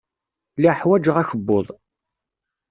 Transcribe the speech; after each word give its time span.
Lliɣ 0.57 0.75
ḥwajeɣ 0.81 1.15
akebbuḍ. 1.17 1.67